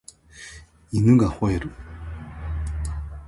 [0.91, 1.71] 犬が吠える